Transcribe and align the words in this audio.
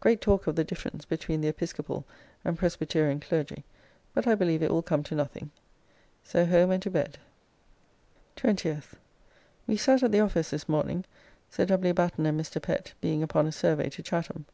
Great 0.00 0.22
talk 0.22 0.46
of 0.46 0.56
the 0.56 0.64
difference 0.64 1.04
between 1.04 1.42
the 1.42 1.48
Episcopal 1.48 2.06
and 2.46 2.56
Presbyterian 2.56 3.20
Clergy, 3.20 3.62
but 4.14 4.26
I 4.26 4.34
believe 4.34 4.62
it 4.62 4.70
will 4.70 4.80
come 4.80 5.02
to 5.02 5.14
nothing. 5.14 5.50
So 6.24 6.46
home 6.46 6.70
and 6.70 6.82
to 6.82 6.88
bed. 6.90 7.18
20th. 8.38 8.94
We 9.66 9.76
sat 9.76 10.02
at 10.02 10.12
the 10.12 10.20
office 10.20 10.48
this 10.48 10.66
morning, 10.66 11.04
Sir 11.50 11.66
W. 11.66 11.92
Batten 11.92 12.24
and 12.24 12.40
Mr. 12.40 12.58
Pett 12.62 12.94
being 13.02 13.22
upon 13.22 13.46
a 13.46 13.52
survey 13.52 13.90
to 13.90 14.02
Chatham. 14.02 14.46